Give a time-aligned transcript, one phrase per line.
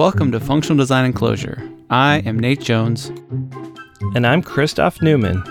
[0.00, 1.60] welcome to Functional Design and Clojure.
[1.90, 3.08] I am Nate Jones.
[4.14, 5.44] And I'm Christoph Neumann.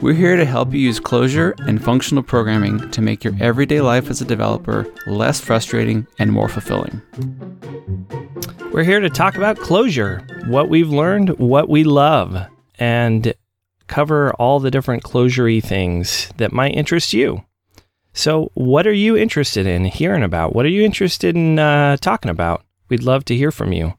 [0.00, 4.10] We're here to help you use Clojure and functional programming to make your everyday life
[4.10, 7.00] as a developer less frustrating and more fulfilling.
[8.72, 12.48] We're here to talk about Clojure, what we've learned, what we love,
[12.80, 13.32] and
[13.86, 17.44] cover all the different Clojure things that might interest you.
[18.12, 20.52] So, what are you interested in hearing about?
[20.52, 22.64] What are you interested in uh, talking about?
[22.88, 23.94] We'd love to hear from you.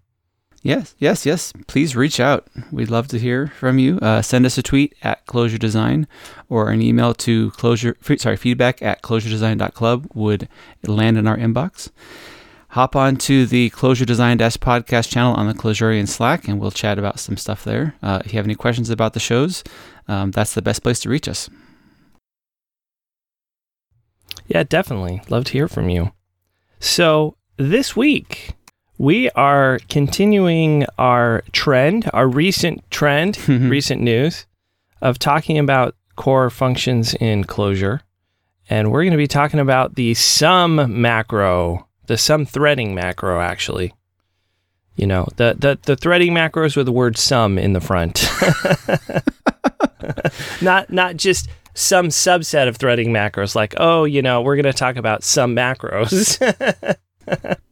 [0.63, 1.53] Yes, yes, yes.
[1.67, 2.47] Please reach out.
[2.71, 3.99] We'd love to hear from you.
[3.99, 6.07] Uh, send us a tweet at Clojure Design
[6.49, 10.49] or an email to clojure sorry feedback at clojuredesign.club would
[10.85, 11.89] land in our inbox.
[12.71, 16.71] Hop on to the Clojure Design Dash podcast channel on the Clojurian Slack, and we'll
[16.71, 17.95] chat about some stuff there.
[18.03, 19.63] Uh, if you have any questions about the shows,
[20.09, 21.49] um, that's the best place to reach us.
[24.47, 25.21] Yeah, definitely.
[25.29, 26.11] Love to hear from you.
[26.79, 28.56] So, this week,
[28.97, 33.69] we are continuing our trend, our recent trend, mm-hmm.
[33.69, 34.45] recent news
[35.01, 38.01] of talking about core functions in Clojure.
[38.69, 43.93] And we're going to be talking about the some macro, the some threading macro, actually.
[44.95, 48.27] You know, the, the, the threading macros with the word some in the front.
[50.61, 54.73] not, not just some subset of threading macros, like, oh, you know, we're going to
[54.73, 56.39] talk about some macros.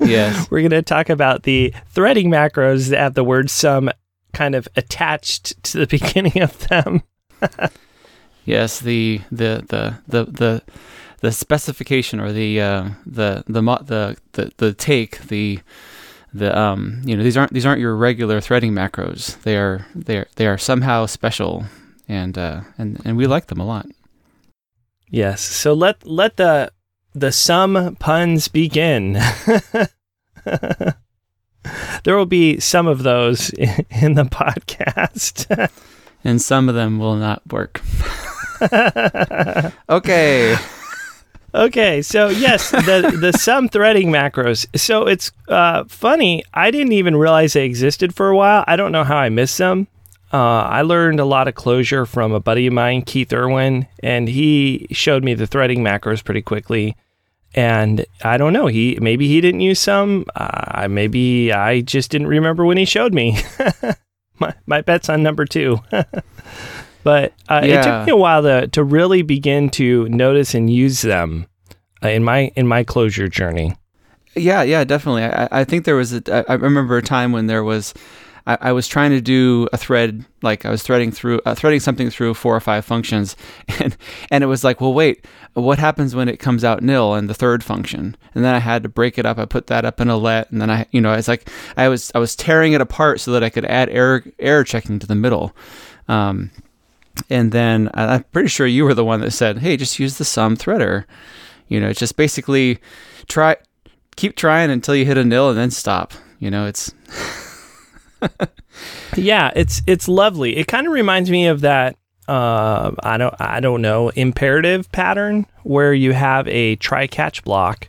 [0.00, 0.48] yes.
[0.50, 3.90] We're going to talk about the threading macros that have the word some
[4.32, 7.02] kind of attached to the beginning of them.
[8.44, 10.62] yes, the, the the the the
[11.20, 15.60] the specification or the uh, the, the the the the take the
[16.32, 19.40] the um you know these aren't these aren't your regular threading macros.
[19.42, 21.64] They are they are they are somehow special
[22.08, 23.86] and uh and and we like them a lot.
[25.08, 25.40] Yes.
[25.40, 26.70] So let let the
[27.16, 29.14] the sum puns begin.
[32.04, 35.70] there will be some of those in, in the podcast.
[36.24, 37.80] and some of them will not work.
[39.88, 40.56] okay.
[41.54, 44.66] Okay, so yes, the the some threading macros.
[44.78, 46.44] So it's uh, funny.
[46.52, 48.62] I didn't even realize they existed for a while.
[48.66, 49.88] I don't know how I missed them.
[50.34, 54.28] Uh, I learned a lot of Clojure from a buddy of mine, Keith Irwin, and
[54.28, 56.94] he showed me the threading macros pretty quickly
[57.56, 58.66] and I don't know.
[58.66, 60.26] He maybe he didn't use some.
[60.36, 63.38] Uh, maybe I just didn't remember when he showed me.
[64.38, 65.78] my my bet's on number two.
[65.90, 67.80] but uh, yeah.
[67.80, 71.46] it took me a while to to really begin to notice and use them
[72.04, 73.74] uh, in my in my Clojure journey.
[74.36, 75.24] Yeah, yeah, definitely.
[75.24, 76.50] I, I think there was a.
[76.50, 77.94] I remember a time when there was
[78.46, 81.80] I, I, was trying to do a thread, like I was threading through, uh, threading
[81.80, 83.36] something through four or five functions,
[83.80, 83.96] and
[84.30, 85.24] and it was like, well, wait,
[85.54, 88.16] what happens when it comes out nil in the third function?
[88.34, 89.38] And then I had to break it up.
[89.38, 91.88] I put that up in a let, and then I, you know, it's like I
[91.88, 95.06] was I was tearing it apart so that I could add error error checking to
[95.06, 95.54] the middle.
[96.08, 96.50] Um,
[97.30, 100.24] and then I'm pretty sure you were the one that said, "Hey, just use the
[100.24, 101.04] some threader."
[101.68, 102.78] You know, just basically
[103.26, 103.56] try,
[104.14, 106.12] keep trying until you hit a nil, and then stop.
[106.38, 106.92] You know, it's
[109.16, 110.56] yeah, it's it's lovely.
[110.56, 111.96] It kind of reminds me of that
[112.28, 117.88] uh, I don't I don't know imperative pattern where you have a try catch block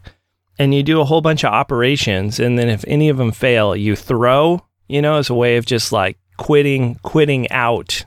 [0.59, 3.75] and you do a whole bunch of operations and then if any of them fail
[3.75, 8.05] you throw you know as a way of just like quitting quitting out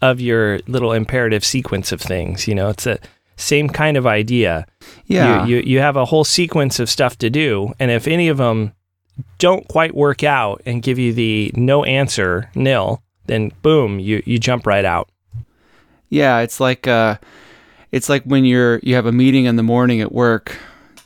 [0.00, 2.70] of your little imperative sequence of things you know?
[2.70, 2.98] It's a
[3.38, 4.66] same kind of idea.
[5.04, 5.44] Yeah.
[5.44, 8.38] you, you, you have a whole sequence of stuff to do and if any of
[8.38, 8.72] them
[9.38, 14.38] don't quite work out and give you the no answer nil, then boom, you you
[14.38, 15.08] jump right out.
[16.08, 17.18] Yeah, it's like uh,
[17.92, 20.56] it's like when you're you have a meeting in the morning at work.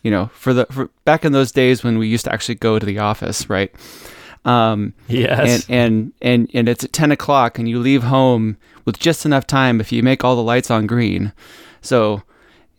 [0.03, 2.79] You know, for the for back in those days when we used to actually go
[2.79, 3.71] to the office, right?
[4.47, 5.67] Um, yes.
[5.69, 8.57] And, and and and it's at ten o'clock, and you leave home
[8.87, 11.33] with just enough time if you make all the lights on green.
[11.83, 12.23] So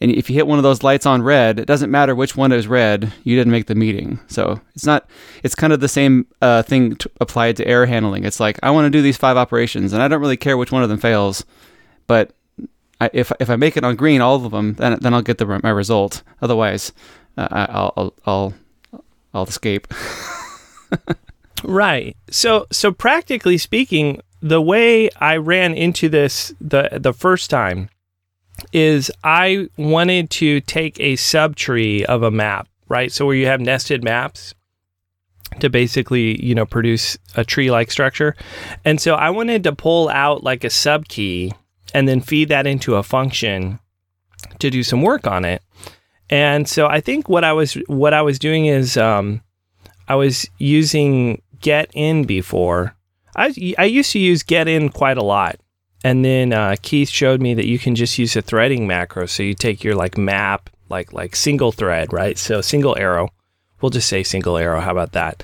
[0.01, 2.52] and if you hit one of those lights on red, it doesn't matter which one
[2.52, 4.20] is red, you didn't make the meeting.
[4.28, 5.08] So it's not,
[5.43, 8.23] it's kind of the same uh, thing t- applied to error handling.
[8.23, 10.72] It's like, I want to do these five operations and I don't really care which
[10.72, 11.46] one of them fails,
[12.08, 12.34] but
[12.99, 15.37] I, if, if I make it on green, all of them, then, then I'll get
[15.37, 16.23] the, my result.
[16.41, 16.93] Otherwise,
[17.37, 18.53] uh, I'll, I'll, I'll,
[19.35, 19.87] I'll escape.
[21.64, 22.17] right.
[22.31, 27.90] So, so practically speaking, the way I ran into this the the first time
[28.72, 33.11] is I wanted to take a subtree of a map, right?
[33.11, 34.53] So where you have nested maps
[35.59, 38.35] to basically, you know, produce a tree-like structure.
[38.85, 41.53] And so I wanted to pull out like a subkey
[41.93, 43.79] and then feed that into a function
[44.59, 45.61] to do some work on it.
[46.29, 49.41] And so I think what I was what I was doing is um,
[50.07, 52.96] I was using get in before.
[53.35, 55.59] I I used to use get in quite a lot.
[56.03, 59.26] And then uh, Keith showed me that you can just use a threading macro.
[59.28, 62.38] So you take your like map, like like single thread, right?
[62.38, 63.30] So single arrow.
[63.82, 64.80] We'll just say single arrow.
[64.80, 65.44] How about that?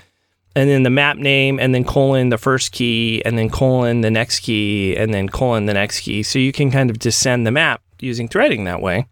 [0.56, 4.10] And then the map name, and then colon the first key, and then colon the
[4.10, 6.24] next key, and then colon the next key.
[6.24, 9.08] So you can kind of descend the map using threading that way.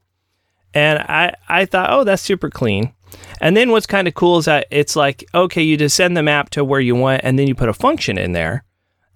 [0.74, 2.94] And I I thought, oh, that's super clean.
[3.40, 6.50] And then what's kind of cool is that it's like, okay, you descend the map
[6.52, 8.64] to where you want, and then you put a function in there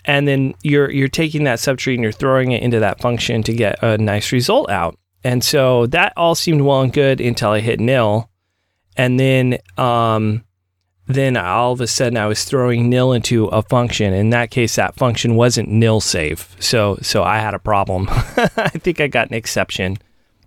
[0.06, 3.54] and then you're you're taking that subtree and you're throwing it into that function to
[3.54, 4.98] get a nice result out.
[5.24, 8.30] And so that all seemed well and good until I hit nil,
[8.96, 10.44] and then um,
[11.08, 14.14] then all of a sudden I was throwing nil into a function.
[14.14, 18.08] In that case, that function wasn't nil safe, so so I had a problem.
[18.10, 19.98] I think I got an exception.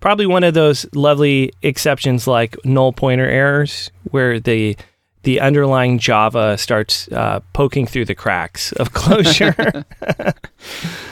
[0.00, 4.76] Probably one of those lovely exceptions like null pointer errors, where the
[5.22, 9.84] the underlying Java starts uh, poking through the cracks of Clojure.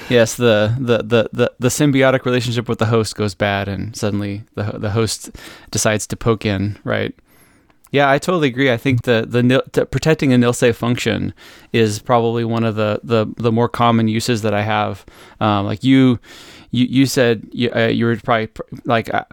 [0.08, 4.42] yes, the, the, the, the, the symbiotic relationship with the host goes bad, and suddenly
[4.54, 5.30] the the host
[5.70, 7.14] decides to poke in, right?
[7.92, 8.70] Yeah, I totally agree.
[8.70, 11.34] I think the the nil, protecting a nil safe function
[11.72, 15.04] is probably one of the, the, the more common uses that I have.
[15.40, 16.20] Um, like you,
[16.70, 18.48] you you said you, uh, you were probably
[18.84, 19.24] like I,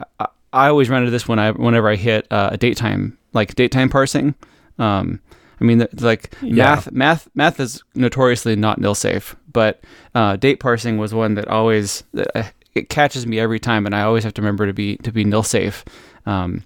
[0.53, 3.91] I, always run into this when I whenever I hit uh, a datetime like datetime
[3.91, 4.33] parsing.
[4.79, 5.19] Um,
[5.59, 6.75] I mean, like yeah.
[6.75, 9.83] math, math, math is notoriously not nil safe, but
[10.13, 12.03] uh, date parsing was one that always
[12.35, 12.43] uh,
[12.75, 15.23] it catches me every time, and I always have to remember to be to be
[15.23, 15.83] nil safe.
[16.25, 16.63] Um,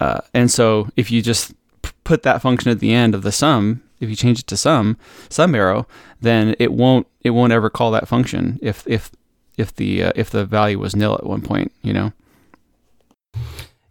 [0.00, 3.32] uh, and so, if you just p- put that function at the end of the
[3.32, 4.98] some, if you change it to some
[5.30, 5.86] some arrow,
[6.20, 9.10] then it won't it won't ever call that function if if
[9.56, 12.12] if the uh, if the value was nil at one point, you know.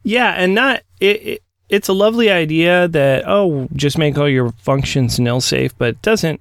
[0.03, 4.51] Yeah, and not it, it it's a lovely idea that oh just make all your
[4.51, 6.39] functions nil safe but it doesn't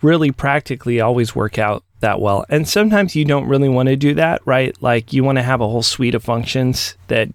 [0.00, 2.46] really practically always work out that well.
[2.48, 4.74] And sometimes you don't really want to do that right?
[4.80, 7.28] Like you want to have a whole suite of functions that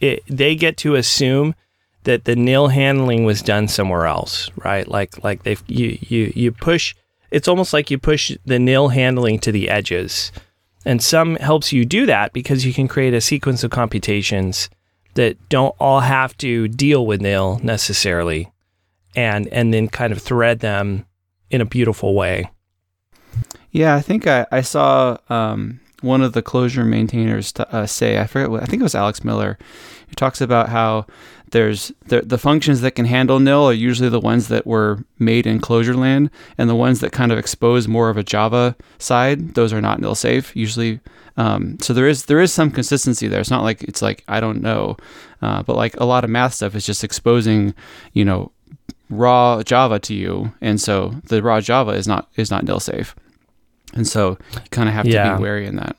[0.00, 1.54] it, they get to assume
[2.02, 4.88] that the nil handling was done somewhere else right?
[4.88, 6.94] Like like they you you you push
[7.30, 10.32] it's almost like you push the nil handling to the edges.
[10.84, 14.68] And some helps you do that because you can create a sequence of computations
[15.14, 18.50] that don't all have to deal with nil necessarily
[19.14, 21.04] and and then kind of thread them
[21.50, 22.50] in a beautiful way.
[23.70, 28.26] Yeah, I think I, I saw um, one of the Clojure maintainers uh, say, I
[28.26, 29.58] forget what, I think it was Alex Miller,
[30.08, 31.06] who talks about how
[31.52, 35.46] there's the, the functions that can handle nil are usually the ones that were made
[35.46, 39.54] in Clojure land, and the ones that kind of expose more of a Java side,
[39.54, 40.54] those are not nil safe.
[40.56, 41.00] Usually
[41.36, 43.40] um, so there is there is some consistency there.
[43.40, 44.96] It's not like it's like I don't know,
[45.40, 47.74] uh, but like a lot of math stuff is just exposing,
[48.12, 48.52] you know,
[49.08, 53.14] raw Java to you, and so the raw Java is not is not nil safe,
[53.94, 55.30] and so you kind of have yeah.
[55.30, 55.96] to be wary in that.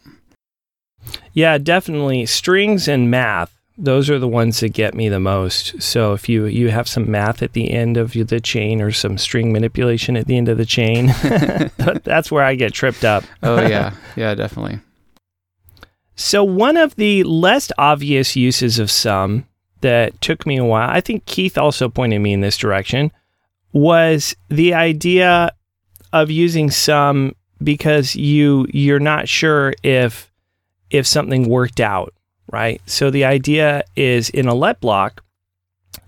[1.33, 2.25] Yeah, definitely.
[2.25, 5.81] Strings and math those are the ones that get me the most.
[5.81, 9.17] So if you you have some math at the end of the chain or some
[9.17, 11.07] string manipulation at the end of the chain,
[12.03, 13.23] that's where I get tripped up.
[13.43, 14.79] oh yeah, yeah, definitely.
[16.15, 19.47] So, one of the less obvious uses of some
[19.81, 23.12] that took me a while, I think Keith also pointed me in this direction,
[23.71, 25.51] was the idea
[26.13, 30.31] of using some because you you're not sure if
[30.91, 32.13] if something worked out,
[32.53, 32.81] right?
[32.86, 35.24] So the idea is in a let block,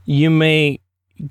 [0.05, 0.79] you may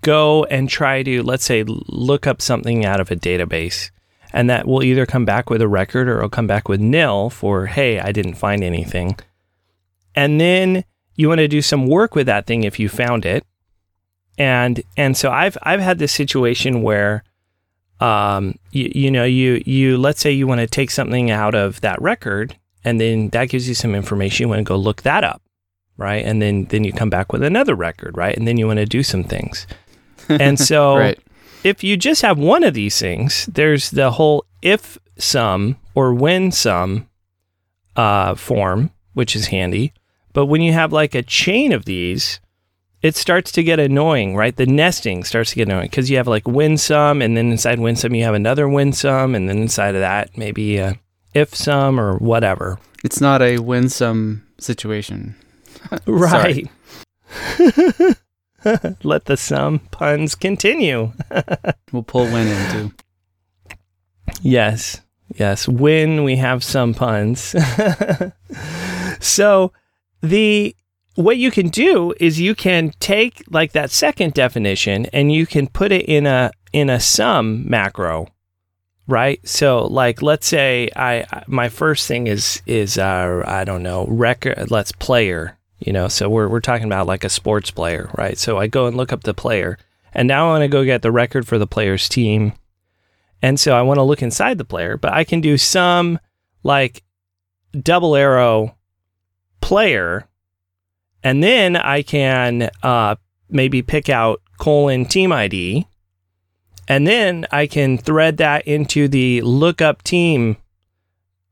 [0.02, 3.90] go and try to let's say look up something out of a database
[4.32, 7.30] and that will either come back with a record or it'll come back with nil
[7.30, 9.16] for, hey, I didn't find anything.
[10.16, 13.46] And then you want to do some work with that thing if you found it.
[14.36, 17.22] And and so I've I've had this situation where
[18.00, 21.80] um you, you know you you let's say you want to take something out of
[21.82, 24.44] that record and then that gives you some information.
[24.44, 25.42] You want to go look that up
[25.96, 26.24] right?
[26.24, 28.36] And then then you come back with another record right?
[28.36, 29.66] And then you want to do some things.
[30.28, 31.18] And so right.
[31.62, 36.50] if you just have one of these things, there's the whole if some or when
[36.50, 37.08] some
[37.96, 39.92] uh, form, which is handy.
[40.32, 42.40] But when you have like a chain of these,
[43.02, 44.56] it starts to get annoying, right?
[44.56, 47.78] The nesting starts to get annoying because you have like when some, and then inside
[47.78, 50.98] when some you have another when some, and then inside of that maybe a
[51.34, 52.78] if some or whatever.
[53.02, 55.34] It's not a sum situation,
[56.06, 56.68] right?
[59.02, 61.12] Let the sum puns continue.
[61.92, 62.92] we'll pull when in too.
[64.40, 65.02] Yes.
[65.34, 65.68] Yes.
[65.68, 67.54] When we have some puns.
[69.20, 69.72] so
[70.22, 70.74] the
[71.16, 75.68] what you can do is you can take like that second definition and you can
[75.68, 78.26] put it in a in a some macro
[79.06, 79.46] right?
[79.46, 84.70] So like let's say i my first thing is is uh i don't know record
[84.70, 86.08] let's player you know?
[86.08, 88.38] So we're, we're talking about like a sports player right?
[88.38, 89.78] So i go and look up the player
[90.14, 92.52] and now i want to go get the record for the player's team.
[93.42, 96.18] And so i want to look inside the player but i can do some
[96.62, 97.02] like
[97.82, 98.76] double arrow
[99.60, 100.26] player
[101.24, 103.16] and then I can uh,
[103.48, 105.88] maybe pick out colon team ID.
[106.88, 110.56] And then I can thread that into the lookup team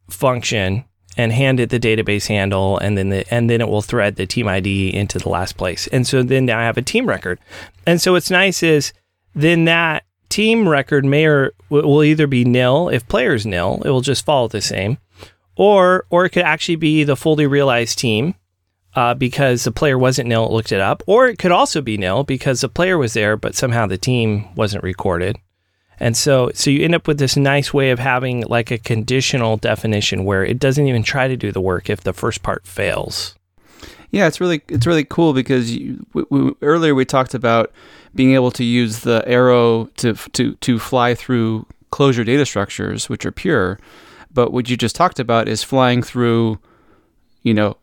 [0.09, 0.85] function
[1.17, 4.27] and hand it the database handle and then the, and then it will thread the
[4.27, 5.87] team ID into the last place.
[5.89, 7.39] And so then I have a team record.
[7.87, 8.93] And so what's nice is
[9.35, 14.01] then that team record may or will either be nil if player's nil, it will
[14.01, 14.99] just follow the same,
[15.57, 18.35] or or it could actually be the fully realized team
[18.95, 21.97] uh, because the player wasn't nil, it looked it up, or it could also be
[21.97, 25.39] nil because the player was there, but somehow the team wasn't recorded.
[25.99, 29.57] And so, so you end up with this nice way of having like a conditional
[29.57, 33.37] definition where it doesn't even try to do the work if the first part fails.
[34.11, 37.73] Yeah, it's really it's really cool because you, we, we, earlier we talked about
[38.15, 43.25] being able to use the arrow to to to fly through Clojure data structures, which
[43.25, 43.79] are pure.
[44.35, 46.59] But what you just talked about is flying through,
[47.43, 47.77] you know,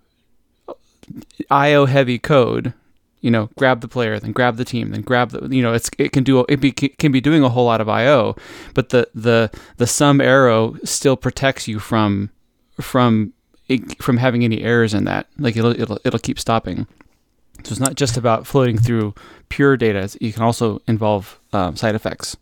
[1.49, 2.73] IO heavy code,
[3.21, 5.89] you know, grab the player, then grab the team, then grab the, you know, it's
[5.97, 8.35] it can do it be, can be doing a whole lot of IO,
[8.73, 12.29] but the the the some arrow still protects you from
[12.79, 13.33] from
[13.99, 15.27] from having any errors in that.
[15.37, 16.87] Like it'll it'll it'll keep stopping.
[17.63, 19.13] So it's not just about floating through
[19.49, 20.15] pure data.
[20.21, 22.37] You can also involve um, side effects.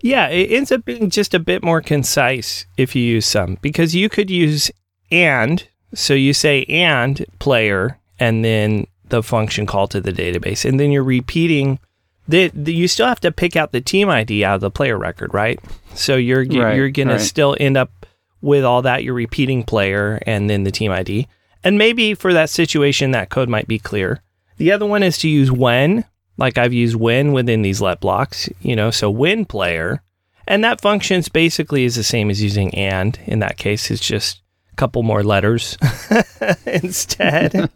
[0.00, 3.94] Yeah, it ends up being just a bit more concise if you use some because
[3.94, 4.70] you could use
[5.10, 10.68] and so you say and player and then the function call to the database.
[10.68, 11.78] And then you're repeating
[12.26, 14.98] the, the, you still have to pick out the team ID out of the player
[14.98, 15.58] record, right?
[15.94, 17.18] So you're right, you're going right.
[17.18, 18.06] to still end up
[18.42, 21.26] with all that you're repeating player and then the team ID.
[21.64, 24.22] And maybe for that situation that code might be clear.
[24.58, 26.04] The other one is to use when,
[26.36, 30.02] like I've used when within these let blocks, you know, so when player.
[30.46, 33.90] And that functions basically is the same as using and in that case.
[33.90, 34.42] It's just
[34.78, 35.76] couple more letters
[36.66, 37.70] instead.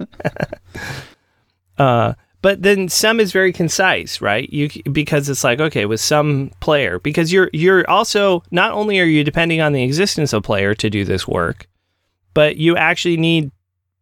[1.78, 4.50] uh, but then some is very concise, right?
[4.52, 9.04] You because it's like okay, with some player because you're you're also not only are
[9.04, 11.68] you depending on the existence of player to do this work,
[12.35, 13.52] but you actually need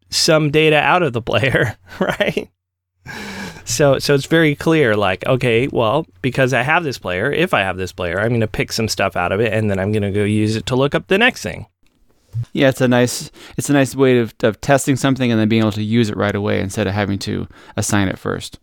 [0.09, 2.49] some data out of the player, right?
[3.66, 7.61] So so it's very clear like okay, well, because I have this player, if I
[7.61, 9.92] have this player, I'm going to pick some stuff out of it and then I'm
[9.92, 11.66] going to go use it to look up the next thing.
[12.52, 15.62] Yeah, it's a nice it's a nice way of, of testing something and then being
[15.62, 17.46] able to use it right away instead of having to
[17.76, 18.58] assign it first.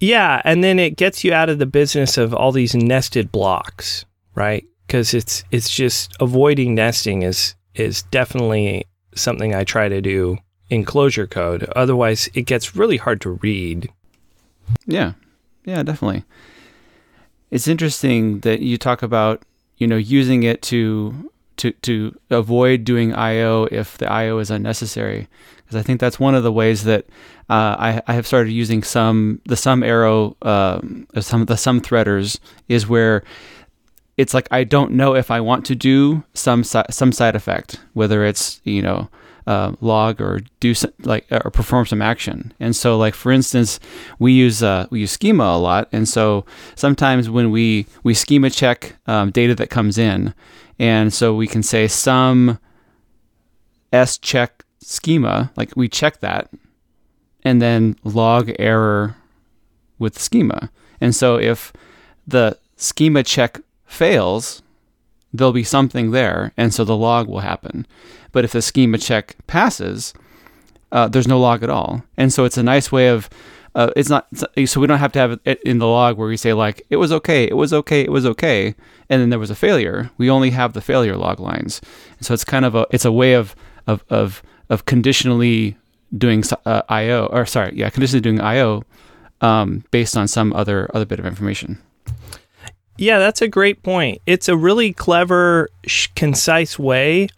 [0.00, 4.04] Yeah, and then it gets you out of the business of all these nested blocks,
[4.34, 4.66] right?
[4.86, 10.38] Because it's it's just avoiding nesting is is definitely something I try to do
[10.70, 11.64] in Clojure code.
[11.76, 13.90] Otherwise, it gets really hard to read.
[14.86, 15.12] Yeah,
[15.64, 16.24] yeah, definitely.
[17.50, 19.42] It's interesting that you talk about
[19.78, 25.28] you know using it to to to avoid doing I/O if the I/O is unnecessary,
[25.56, 27.06] because I think that's one of the ways that
[27.50, 32.38] uh, I, I have started using some the some arrow um, some the some threaders
[32.68, 33.22] is where
[34.16, 38.24] it's like I don't know if I want to do some some side effect, whether
[38.24, 39.08] it's you know
[39.46, 42.52] uh, log or do some, like or perform some action.
[42.60, 43.80] And so, like for instance,
[44.18, 46.44] we use uh, we use schema a lot, and so
[46.74, 50.34] sometimes when we we schema check um, data that comes in,
[50.78, 52.58] and so we can say some
[53.92, 56.50] s check schema, like we check that,
[57.42, 59.16] and then log error
[59.98, 60.70] with schema.
[61.00, 61.72] And so if
[62.26, 64.62] the schema check fails,
[65.32, 67.86] there'll be something there, and so the log will happen.
[68.32, 70.14] But if the schema check passes,
[70.92, 72.04] uh, there's no log at all.
[72.16, 73.28] And so it's a nice way of
[73.74, 74.26] uh, it's not
[74.66, 76.96] so we don't have to have it in the log where we say like it
[76.96, 78.74] was okay, it was okay, it was okay,
[79.08, 80.10] and then there was a failure.
[80.16, 81.80] We only have the failure log lines.
[82.18, 83.54] And so it's kind of a it's a way of
[83.86, 85.76] of of of conditionally
[86.16, 88.84] doing uh, IO or sorry, yeah, conditionally doing IO
[89.40, 91.80] um, based on some other other bit of information.
[92.96, 94.20] Yeah, that's a great point.
[94.24, 97.28] It's a really clever, sh- concise way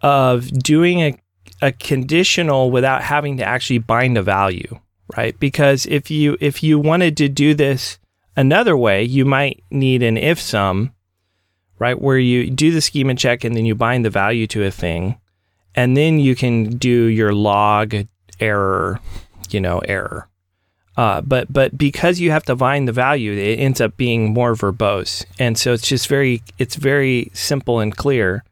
[0.00, 1.18] of doing a,
[1.60, 4.78] a conditional without having to actually bind a value,
[5.16, 5.38] right?
[5.38, 7.98] Because if you if you wanted to do this
[8.36, 10.92] another way, you might need an if some,
[11.78, 14.70] right, where you do the schema check and then you bind the value to a
[14.70, 15.18] thing,
[15.74, 17.94] and then you can do your log
[18.40, 19.00] error,
[19.50, 20.28] you know, error.
[20.96, 24.54] Uh, but but because you have to bind the value, it ends up being more
[24.54, 28.44] verbose, and so it's just very it's very simple and clear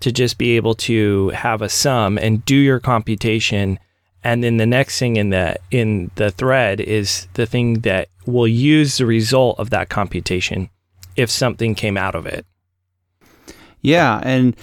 [0.00, 3.78] to just be able to have a some and do your computation,
[4.22, 8.48] and then the next thing in the in the thread is the thing that will
[8.48, 10.68] use the result of that computation
[11.16, 12.46] if something came out of it.
[13.80, 14.56] Yeah, and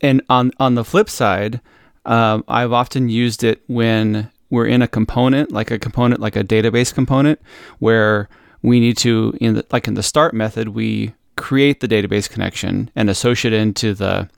[0.00, 1.60] and on on the flip side,
[2.04, 6.44] um, I've often used it when we're in a component, like a component, like a
[6.44, 7.40] database component,
[7.78, 8.28] where
[8.62, 12.90] we need to, in the, like in the start method, we create the database connection
[12.94, 14.28] and associate it into the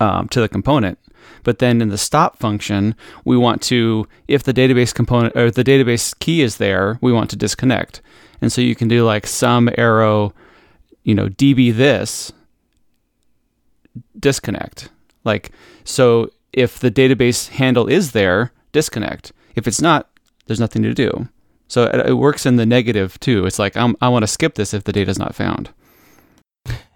[0.00, 0.98] um, to the component.
[1.42, 5.64] But then in the stop function, we want to, if the database component or the
[5.64, 8.00] database key is there, we want to disconnect.
[8.40, 10.34] And so you can do like some arrow,
[11.02, 12.32] you know, db this
[14.18, 14.88] disconnect.
[15.24, 15.52] Like
[15.84, 19.32] so, if the database handle is there, disconnect.
[19.54, 20.10] If it's not,
[20.46, 21.28] there's nothing to do.
[21.68, 23.46] So it, it works in the negative too.
[23.46, 25.70] It's like I'm, I want to skip this if the data is not found.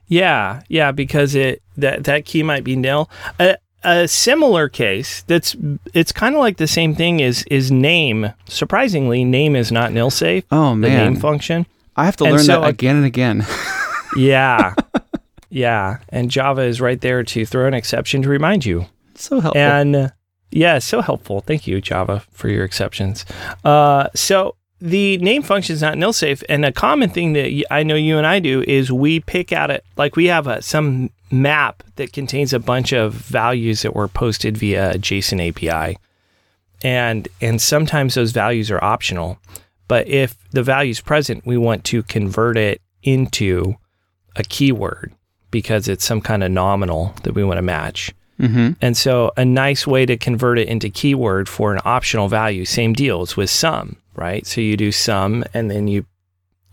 [0.07, 3.11] Yeah, yeah, because it that that key might be nil.
[3.39, 5.57] A, a similar case that's
[5.95, 8.33] it's kind of like the same thing is is name.
[8.47, 10.45] Surprisingly, name is not nil safe.
[10.51, 11.67] Oh man, the name function.
[11.97, 13.47] I have to And learn so that again and again.
[14.17, 14.75] Yeah,
[15.51, 18.87] yeah, and Java is right there to throw an exception to remind you.
[19.15, 19.61] so helpful.
[19.61, 20.09] And uh,
[20.51, 21.41] yeah, so helpful.
[21.41, 23.25] Thank you, Java, for your exceptions.
[23.65, 27.83] Uh, so the name function is not nil safe, and a common thing that I
[27.83, 31.11] know you and I do is we pick out it like we have a some
[31.31, 35.99] map that contains a bunch of values that were posted via a JSON API,
[36.83, 39.39] and and sometimes those values are optional.
[39.89, 43.77] But if the value is present, we want to convert it into
[44.37, 45.13] a keyword
[45.51, 48.13] because it's some kind of nominal that we want to match.
[48.39, 48.73] mm-hmm.
[48.83, 52.93] And so a nice way to convert it into keyword for an optional value, same
[52.93, 54.47] deals with some, right?
[54.47, 56.05] So you do some and then you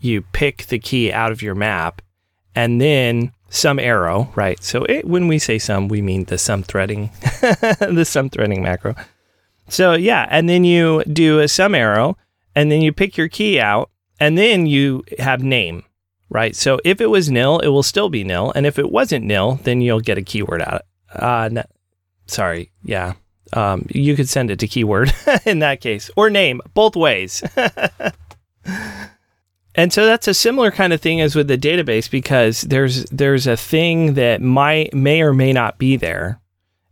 [0.00, 2.02] you pick the key out of your map
[2.54, 4.62] and then some arrow, right?
[4.62, 8.94] So it, when we say some, we mean the some threading, the some threading macro.
[9.68, 12.16] So yeah, and then you do a some arrow
[12.54, 15.84] and then you pick your key out and then you have name,
[16.28, 16.56] right?
[16.56, 18.52] So if it was nil, it will still be nil.
[18.54, 20.82] And if it wasn't nil, then you'll get a keyword out.
[21.14, 21.62] Uh, no,
[22.26, 22.72] sorry.
[22.82, 23.14] Yeah.
[23.52, 25.12] Um, you could send it to keyword
[25.46, 27.42] in that case or name, both ways.
[29.74, 33.46] and so that's a similar kind of thing as with the database because there's there's
[33.46, 36.40] a thing that might may or may not be there,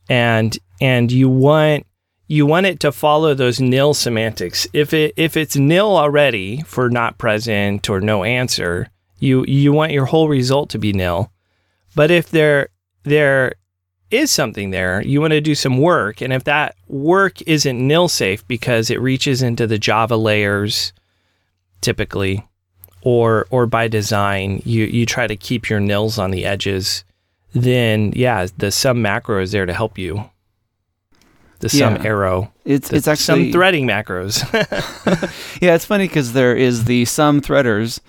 [0.08, 1.86] and and you want
[2.26, 4.66] you want it to follow those nil semantics.
[4.72, 8.88] If it if it's nil already for not present or no answer,
[9.18, 11.30] you you want your whole result to be nil.
[11.94, 12.68] But if there
[13.04, 13.54] there
[14.10, 18.08] is something there, you want to do some work, and if that work isn't nil
[18.08, 20.92] safe because it reaches into the Java layers,
[21.80, 22.46] typically,
[23.02, 27.04] or or by design, you you try to keep your nils on the edges.
[27.54, 30.28] Then yeah, the some macro is there to help you.
[31.60, 32.04] The some Yeah.
[32.04, 34.42] arrow, It's the it's actually some threading macros.
[35.62, 35.74] yeah.
[35.74, 38.00] It's funny because there is the some threaders,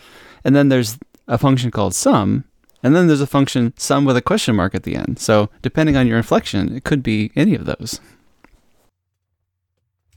[0.44, 2.44] and then there's a function called some,
[2.86, 5.18] and then there's a function some with a question mark at the end.
[5.18, 8.00] So depending on your inflection, it could be any of those.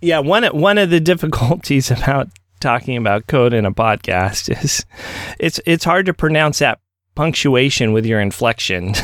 [0.02, 2.28] Yeah, one one of the difficulties about
[2.60, 4.84] talking about code in a podcast is
[5.40, 6.78] it's it's hard to pronounce that
[7.14, 8.92] punctuation with your inflection.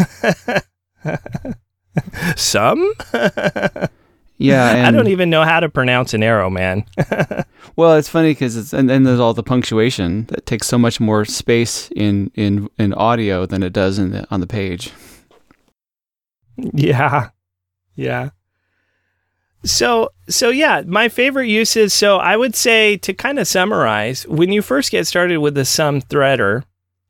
[2.37, 2.93] Some?
[4.39, 6.85] Yeah, I don't even know how to pronounce an arrow, man.
[7.77, 11.01] Well, it's funny because it's and then there's all the punctuation that takes so much
[11.01, 14.93] more space in in in audio than it does in the on the page.
[16.57, 17.31] yeah.
[17.97, 18.31] Yeah.
[19.65, 24.53] So so yeah, my favorite uses so I would say to kind of summarize, when
[24.53, 26.63] you first get started with the some threader,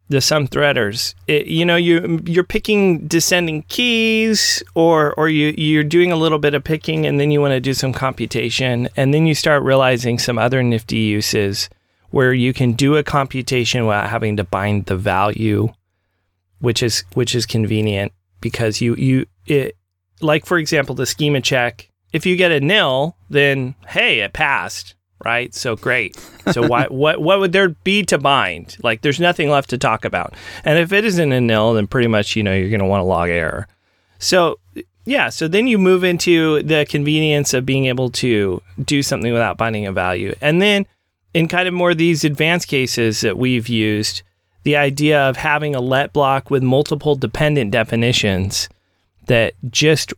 [0.08, 5.84] the some threaders, it, you know, you you're picking descending keys or or you you're
[5.84, 9.14] doing a little bit of picking and then you want to do some computation and
[9.14, 11.70] then you start realizing some other nifty uses
[12.10, 15.72] where you can do a computation without having to bind the value
[16.58, 19.76] which is which is convenient because you you it
[20.20, 21.90] like for example the schema check.
[22.12, 25.54] If you get a nil then hey it passed right?
[25.54, 26.16] So great.
[26.52, 28.76] So why what what would there be to bind?
[28.82, 30.34] Like there's nothing left to talk about.
[30.64, 33.00] And if it isn't a nil then pretty much you know you're going to want
[33.00, 33.66] to log error
[34.18, 34.58] so
[35.04, 39.56] yeah so then you move into the convenience of being able to do something without
[39.56, 40.34] binding a value.
[40.40, 40.86] And then
[41.32, 44.22] in kind of more these advanced cases that we've used
[44.62, 48.68] the idea of having a let block with multiple dependent definitions
[49.26, 50.14] that just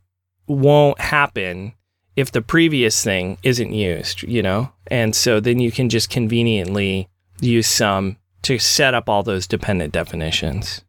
[0.47, 1.73] won't happen
[2.17, 4.73] if the previous thing isn't used, you know?
[4.89, 7.09] And so then you can just conveniently
[7.41, 10.83] use some to set up all those dependent definitions.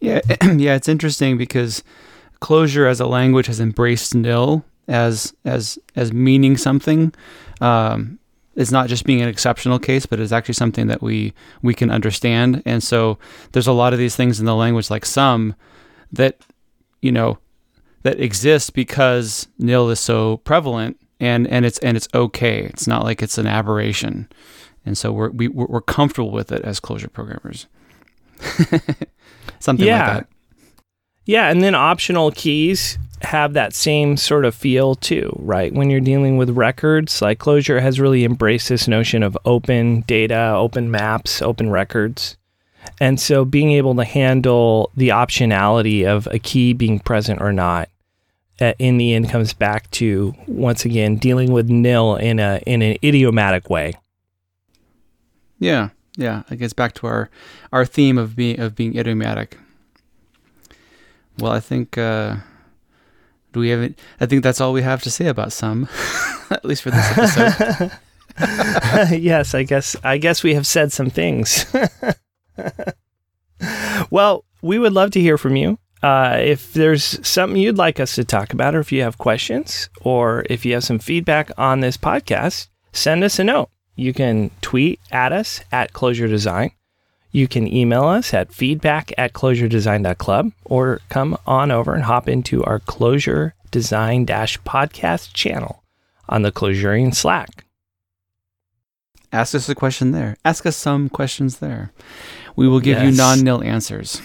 [0.00, 1.82] Yeah, yeah, it's interesting because
[2.40, 7.14] Clojure as a language has embraced nil as as as meaning something.
[7.60, 8.18] Um,
[8.56, 11.90] it's not just being an exceptional case, but it's actually something that we we can
[11.90, 12.62] understand.
[12.66, 13.18] And so
[13.52, 15.54] there's a lot of these things in the language, like some,
[16.12, 16.38] that
[17.02, 17.38] you know
[18.06, 22.60] that exists because nil is so prevalent, and and it's and it's okay.
[22.60, 24.28] It's not like it's an aberration,
[24.84, 27.66] and so we're we, we're comfortable with it as Clojure programmers.
[29.58, 30.06] something yeah.
[30.06, 30.28] like that.
[31.24, 35.74] Yeah, and then optional keys have that same sort of feel too, right?
[35.74, 40.52] When you're dealing with records, like Clojure has really embraced this notion of open data,
[40.54, 42.36] open maps, open records.
[43.00, 47.88] And so being able to handle the optionality of a key being present or not
[48.60, 52.96] in the end comes back to once again dealing with nil in a in an
[53.04, 53.94] idiomatic way.
[55.58, 57.30] Yeah, yeah, it gets back to our
[57.72, 59.58] our theme of being of being idiomatic.
[61.38, 62.36] Well, I think uh,
[63.52, 63.94] do we have?
[64.20, 65.88] I think that's all we have to say about some,
[66.50, 67.92] at least for this episode.
[69.18, 71.64] yes, I guess I guess we have said some things.
[74.10, 75.78] well, we would love to hear from you.
[76.02, 79.88] Uh, if there's something you'd like us to talk about, or if you have questions,
[80.02, 83.70] or if you have some feedback on this podcast, send us a note.
[83.96, 86.72] You can tweet at us at Clojure Design.
[87.32, 92.62] You can email us at feedback at clojuredesign.club or come on over and hop into
[92.64, 95.82] our Clojure Design Dash podcast channel
[96.28, 97.64] on the Clojurian Slack.
[99.32, 100.36] Ask us a question there.
[100.44, 101.92] Ask us some questions there.
[102.54, 103.04] We will give yes.
[103.04, 104.22] you non nil answers.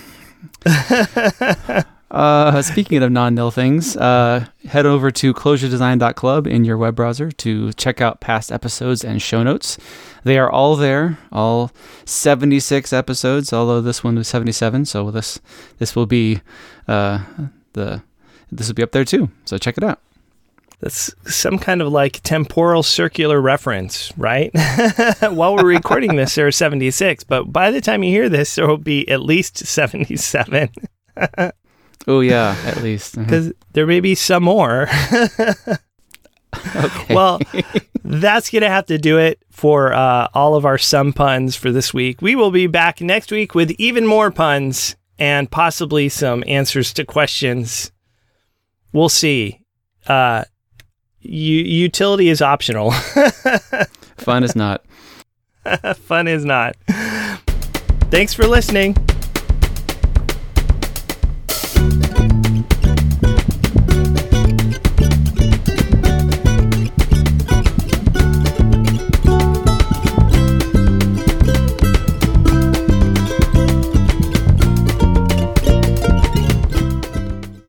[2.12, 7.71] Uh, speaking of non-nil things, uh, head over to clojuredesign.club in your web browser to
[7.73, 9.77] check out past episodes and show notes.
[10.25, 11.71] They are all there, all
[12.04, 15.39] 76 episodes, although this one was 77, so this
[15.80, 16.41] this will be
[16.88, 17.23] uh,
[17.73, 18.04] the
[18.51, 19.30] this will be up there too.
[19.45, 20.01] So check it out.
[20.82, 24.52] That's some kind of like temporal circular reference, right?
[25.22, 28.67] While we're recording this, there are 76, but by the time you hear this, there
[28.67, 30.70] will be at least 77.
[32.08, 33.65] Oh yeah, at least because uh-huh.
[33.74, 34.88] there may be some more.
[36.76, 37.13] okay.
[37.13, 37.39] Well,
[38.04, 41.94] that's gonna have to do it for uh, all of our sum puns for this
[41.94, 42.22] week.
[42.22, 47.06] We will be back next week with even more puns and possibly some answers to
[47.06, 47.91] questions.
[48.91, 49.62] We'll see.
[50.08, 50.46] Uh,
[51.21, 52.91] u- utility is optional.
[54.17, 54.84] Fun is not.
[55.95, 56.75] Fun is not.
[58.10, 58.95] Thanks for listening.